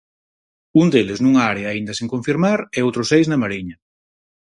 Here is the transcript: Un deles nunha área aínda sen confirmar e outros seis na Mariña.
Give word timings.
Un 0.81 0.87
deles 0.93 1.19
nunha 1.21 1.43
área 1.53 1.67
aínda 1.69 1.97
sen 1.99 2.11
confirmar 2.13 2.59
e 2.77 2.79
outros 2.85 3.09
seis 3.11 3.25
na 3.27 3.41
Mariña. 3.43 3.75